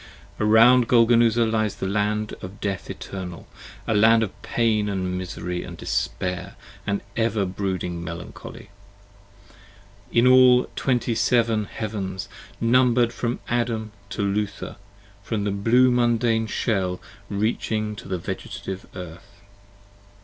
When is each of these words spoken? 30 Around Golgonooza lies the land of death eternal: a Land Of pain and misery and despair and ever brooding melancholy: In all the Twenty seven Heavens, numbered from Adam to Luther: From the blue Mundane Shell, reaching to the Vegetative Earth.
30 0.39 0.49
Around 0.49 0.87
Golgonooza 0.89 1.45
lies 1.45 1.75
the 1.75 1.85
land 1.85 2.33
of 2.41 2.59
death 2.59 2.89
eternal: 2.89 3.47
a 3.85 3.93
Land 3.93 4.23
Of 4.23 4.41
pain 4.41 4.89
and 4.89 5.15
misery 5.15 5.61
and 5.61 5.77
despair 5.77 6.55
and 6.87 7.01
ever 7.15 7.45
brooding 7.45 8.03
melancholy: 8.03 8.71
In 10.11 10.25
all 10.25 10.63
the 10.63 10.69
Twenty 10.75 11.13
seven 11.13 11.65
Heavens, 11.65 12.27
numbered 12.59 13.13
from 13.13 13.41
Adam 13.47 13.91
to 14.09 14.23
Luther: 14.23 14.77
From 15.21 15.43
the 15.43 15.51
blue 15.51 15.91
Mundane 15.91 16.47
Shell, 16.47 16.99
reaching 17.29 17.95
to 17.97 18.07
the 18.07 18.17
Vegetative 18.17 18.87
Earth. 18.95 19.43